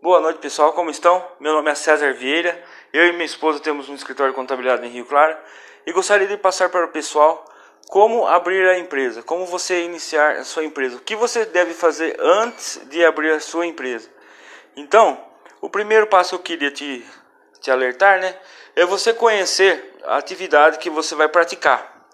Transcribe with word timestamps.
Boa 0.00 0.20
noite 0.20 0.38
pessoal, 0.38 0.72
como 0.74 0.90
estão? 0.90 1.26
Meu 1.40 1.52
nome 1.52 1.72
é 1.72 1.74
César 1.74 2.14
Vieira, 2.14 2.56
eu 2.92 3.08
e 3.08 3.12
minha 3.14 3.24
esposa 3.24 3.58
temos 3.58 3.88
um 3.88 3.96
escritório 3.96 4.32
de 4.32 4.36
contabilidade 4.36 4.86
em 4.86 4.90
Rio 4.90 5.04
Claro 5.04 5.36
e 5.84 5.90
gostaria 5.90 6.28
de 6.28 6.36
passar 6.36 6.68
para 6.68 6.84
o 6.84 6.88
pessoal 6.88 7.44
como 7.88 8.24
abrir 8.24 8.64
a 8.68 8.78
empresa, 8.78 9.24
como 9.24 9.44
você 9.44 9.82
iniciar 9.82 10.36
a 10.36 10.44
sua 10.44 10.64
empresa, 10.64 10.98
o 10.98 11.00
que 11.00 11.16
você 11.16 11.44
deve 11.46 11.74
fazer 11.74 12.16
antes 12.20 12.80
de 12.88 13.04
abrir 13.04 13.32
a 13.32 13.40
sua 13.40 13.66
empresa. 13.66 14.08
Então, 14.76 15.20
o 15.60 15.68
primeiro 15.68 16.06
passo 16.06 16.38
que 16.38 16.52
eu 16.52 16.58
queria 16.58 16.70
te, 16.70 17.04
te 17.60 17.68
alertar 17.68 18.20
né, 18.20 18.38
é 18.76 18.86
você 18.86 19.12
conhecer 19.12 19.96
a 20.04 20.16
atividade 20.16 20.78
que 20.78 20.88
você 20.88 21.16
vai 21.16 21.26
praticar, 21.26 22.06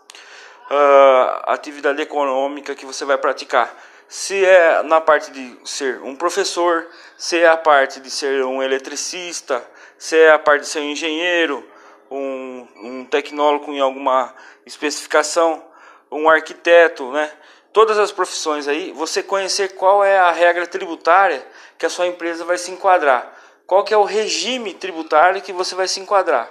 uh, 0.71 1.43
a 1.45 1.53
atividade 1.53 2.01
econômica 2.01 2.75
que 2.75 2.87
você 2.87 3.05
vai 3.05 3.19
praticar 3.19 3.77
se 4.09 4.45
é 4.45 4.82
na 4.82 5.00
parte 5.00 5.30
de 5.30 5.59
ser 5.64 6.00
um 6.02 6.14
professor, 6.14 6.87
se 7.16 7.38
é 7.38 7.48
a 7.48 7.56
parte 7.56 8.01
de 8.01 8.10
ser 8.10 8.45
um 8.45 8.62
eletricista, 8.62 9.65
se 9.98 10.16
é 10.16 10.30
a 10.30 10.38
parte 10.38 10.62
de 10.62 10.69
ser 10.69 10.80
um 10.80 10.91
engenheiro, 10.91 11.66
um, 12.10 12.69
um 12.77 13.05
tecnólogo 13.05 13.73
em 13.73 13.80
alguma 13.80 14.34
especificação, 14.66 15.65
um 16.10 16.29
arquiteto, 16.29 17.10
né? 17.10 17.30
Todas 17.73 17.98
as 17.98 18.12
profissões 18.12 18.69
aí, 18.69 18.93
você 18.93 19.23
conhecer 19.23 19.74
qual 19.74 20.05
é 20.05 20.16
a 20.16 20.30
regra 20.30 20.66
tributária 20.66 21.45
que 21.77 21.84
a 21.84 21.91
sua 21.91 22.07
empresa 22.07 22.45
vai 22.45 22.57
se 22.57 22.71
enquadrar, 22.71 23.34
qual 23.66 23.82
que 23.82 23.93
é 23.93 23.96
o 23.96 24.05
regime 24.05 24.74
tributário 24.74 25.43
que 25.43 25.52
você 25.52 25.74
vai 25.74 25.88
se 25.88 25.98
enquadrar. 25.98 26.48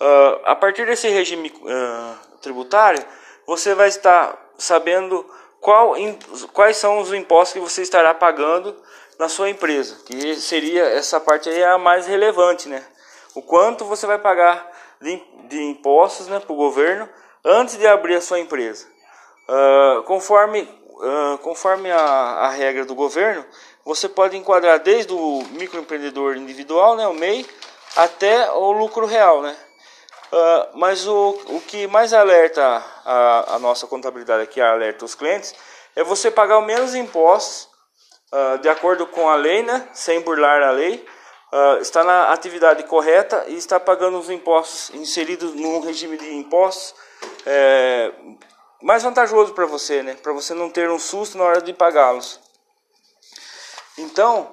Uh, 0.00 0.40
a 0.44 0.56
partir 0.56 0.86
desse 0.86 1.08
regime 1.08 1.52
uh, 1.60 2.38
tributário, 2.40 3.04
você 3.46 3.74
vai 3.74 3.88
estar 3.88 4.50
sabendo 4.56 5.28
qual, 5.66 5.96
quais 6.52 6.76
são 6.76 7.00
os 7.00 7.12
impostos 7.12 7.54
que 7.54 7.58
você 7.58 7.82
estará 7.82 8.14
pagando 8.14 8.72
na 9.18 9.28
sua 9.28 9.50
empresa, 9.50 9.96
que 10.06 10.36
seria 10.36 10.84
essa 10.84 11.18
parte 11.18 11.48
aí 11.48 11.60
é 11.60 11.66
a 11.66 11.76
mais 11.76 12.06
relevante, 12.06 12.68
né? 12.68 12.86
O 13.34 13.42
quanto 13.42 13.84
você 13.84 14.06
vai 14.06 14.16
pagar 14.16 14.64
de, 15.00 15.20
de 15.48 15.60
impostos 15.60 16.28
né, 16.28 16.38
para 16.38 16.52
o 16.52 16.56
governo 16.56 17.08
antes 17.44 17.76
de 17.76 17.84
abrir 17.84 18.14
a 18.14 18.20
sua 18.20 18.38
empresa. 18.38 18.86
Uh, 19.48 20.04
conforme 20.04 20.62
uh, 20.62 21.38
conforme 21.38 21.90
a, 21.90 21.98
a 21.98 22.48
regra 22.50 22.84
do 22.84 22.94
governo, 22.94 23.44
você 23.84 24.08
pode 24.08 24.36
enquadrar 24.36 24.78
desde 24.78 25.12
o 25.12 25.42
microempreendedor 25.50 26.36
individual, 26.36 26.94
né, 26.94 27.08
o 27.08 27.12
MEI, 27.12 27.44
até 27.96 28.52
o 28.52 28.70
lucro 28.70 29.04
real, 29.04 29.42
né? 29.42 29.56
Uh, 30.32 30.76
mas 30.78 31.06
o, 31.06 31.38
o 31.50 31.60
que 31.60 31.86
mais 31.86 32.12
alerta 32.12 32.62
a, 33.04 33.54
a 33.54 33.58
nossa 33.60 33.86
contabilidade 33.86 34.42
aqui, 34.42 34.60
alerta 34.60 35.04
os 35.04 35.14
clientes, 35.14 35.54
é 35.94 36.02
você 36.02 36.30
pagar 36.30 36.58
o 36.58 36.62
menos 36.62 36.96
impostos 36.96 37.68
uh, 38.32 38.58
de 38.58 38.68
acordo 38.68 39.06
com 39.06 39.28
a 39.28 39.36
lei, 39.36 39.62
né, 39.62 39.88
sem 39.92 40.20
burlar 40.20 40.62
a 40.62 40.72
lei, 40.72 41.06
uh, 41.52 41.80
está 41.80 42.02
na 42.02 42.32
atividade 42.32 42.82
correta 42.84 43.44
e 43.46 43.54
está 43.54 43.78
pagando 43.78 44.18
os 44.18 44.28
impostos 44.28 44.90
inseridos 44.94 45.54
num 45.54 45.78
regime 45.80 46.16
de 46.16 46.34
impostos 46.34 46.94
é, 47.46 48.12
mais 48.82 49.04
vantajoso 49.04 49.54
para 49.54 49.64
você, 49.64 50.02
né, 50.02 50.16
para 50.20 50.32
você 50.32 50.54
não 50.54 50.68
ter 50.68 50.90
um 50.90 50.98
susto 50.98 51.38
na 51.38 51.44
hora 51.44 51.62
de 51.62 51.72
pagá-los. 51.72 52.40
Então, 53.96 54.52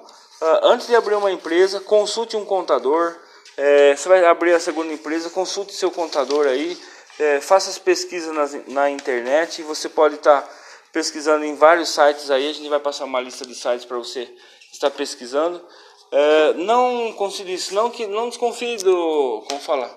antes 0.62 0.86
de 0.86 0.96
abrir 0.96 1.14
uma 1.16 1.30
empresa, 1.30 1.80
consulte 1.80 2.36
um 2.36 2.44
contador, 2.44 3.14
é, 3.56 3.94
você 3.96 4.08
vai 4.08 4.24
abrir 4.24 4.52
a 4.52 4.60
segunda 4.60 4.92
empresa, 4.92 5.30
consulte 5.30 5.74
seu 5.74 5.90
contador 5.90 6.46
aí, 6.46 6.76
é, 7.18 7.40
faça 7.40 7.70
as 7.70 7.78
pesquisas 7.78 8.34
na, 8.34 8.72
na 8.72 8.90
internet. 8.90 9.62
Você 9.62 9.88
pode 9.88 10.16
estar 10.16 10.42
tá 10.42 10.48
pesquisando 10.92 11.44
em 11.44 11.54
vários 11.54 11.90
sites 11.90 12.30
aí. 12.30 12.48
A 12.48 12.52
gente 12.52 12.68
vai 12.68 12.80
passar 12.80 13.04
uma 13.04 13.20
lista 13.20 13.46
de 13.46 13.54
sites 13.54 13.84
para 13.84 13.96
você 13.96 14.28
estar 14.72 14.90
pesquisando. 14.90 15.64
É, 16.10 16.52
não 16.54 17.12
considere 17.12 17.54
isso, 17.54 17.74
não 17.74 17.90
que 17.90 18.06
não 18.06 18.28
desconfie 18.28 18.76
do, 18.76 19.44
como 19.48 19.60
falar, 19.60 19.92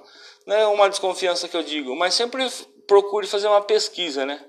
não 0.48 0.56
é 0.56 0.66
uma 0.66 0.90
desconfiança 0.90 1.48
que 1.48 1.56
eu 1.56 1.62
digo, 1.62 1.96
mas 1.96 2.16
sempre 2.16 2.48
procure 2.88 3.28
fazer 3.28 3.48
uma 3.48 3.62
pesquisa, 3.62 4.26
né? 4.26 4.44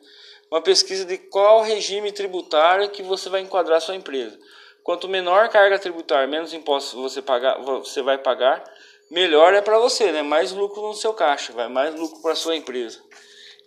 Uma 0.51 0.63
pesquisa 0.63 1.05
de 1.05 1.19
qual 1.19 1.61
regime 1.61 2.11
tributário 2.11 2.89
que 2.89 3.03
você 3.03 3.29
vai 3.29 3.43
enquadrar 3.43 3.83
sua 3.83 3.97
empresa. 3.97 4.39
Quanto 4.83 5.09
menor 5.09 5.51
carga 5.51 5.79
tributária, 5.79 6.27
menos 6.27 6.55
impostos 6.55 6.95
você 6.95 7.21
pagar, 7.21 7.59
você 7.59 8.01
vai 8.01 8.17
pagar, 8.17 8.65
melhor 9.11 9.55
é 9.55 9.61
para 9.61 9.79
você, 9.79 10.13
né? 10.13 10.23
Mais 10.23 10.53
lucro 10.53 10.83
no 10.83 10.95
seu 10.95 11.13
caixa, 11.13 11.53
vai 11.53 11.69
mais 11.69 11.95
lucro 11.95 12.21
para 12.21 12.35
sua 12.35 12.57
empresa. 12.57 13.03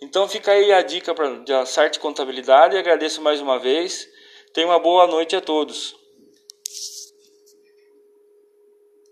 Então 0.00 0.28
fica 0.28 0.50
aí 0.50 0.72
a 0.72 0.82
dica 0.82 1.14
para 1.14 1.60
a 1.60 1.66
Sarte 1.66 2.00
Contabilidade. 2.00 2.76
Agradeço 2.76 3.22
mais 3.22 3.40
uma 3.40 3.58
vez. 3.58 4.08
Tenha 4.52 4.66
uma 4.66 4.78
boa 4.78 5.06
noite 5.06 5.36
a 5.36 5.40
todos. 5.40 6.01